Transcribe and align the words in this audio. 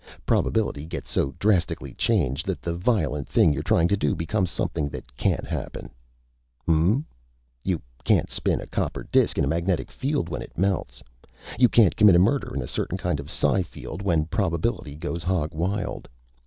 Probability 0.25 0.87
gets 0.87 1.11
so 1.11 1.35
drastically 1.37 1.93
changed 1.93 2.47
that 2.47 2.59
the 2.59 2.73
violent 2.73 3.27
thing 3.27 3.53
you're 3.53 3.61
trying 3.61 3.87
to 3.89 3.95
do 3.95 4.15
becomes 4.15 4.49
something 4.49 4.89
that 4.89 5.15
can't 5.15 5.45
happen. 5.45 5.91
Hm 6.65 6.73
m 6.75 6.81
m.... 6.95 7.05
You 7.63 7.83
can't 8.03 8.27
spin 8.27 8.59
a 8.61 8.65
copper 8.65 9.03
disk 9.11 9.37
in 9.37 9.43
a 9.43 9.47
magnetic 9.47 9.91
field 9.91 10.27
when 10.27 10.41
it 10.41 10.57
melts. 10.57 11.03
You 11.59 11.69
can't 11.69 11.95
commit 11.95 12.15
a 12.15 12.17
murder 12.17 12.51
in 12.55 12.63
a 12.63 12.65
certain 12.67 12.97
kind 12.97 13.19
of 13.19 13.29
psi 13.29 13.61
field 13.61 14.01
when 14.01 14.25
probability 14.25 14.95
goes 14.95 15.21
hog 15.21 15.53
wild. 15.53 16.09